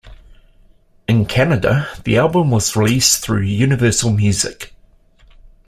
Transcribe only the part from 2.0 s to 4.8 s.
the album was released through Universal Music.